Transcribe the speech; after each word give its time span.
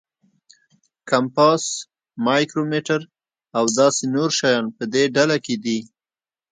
کمپاس، 1.09 1.63
مایکرومیټر 2.25 3.01
او 3.57 3.65
داسې 3.79 4.03
نور 4.15 4.29
شیان 4.37 4.65
په 4.77 4.83
دې 4.93 5.03
ډله 5.15 5.37
کې 5.45 5.55
دي. 5.63 5.79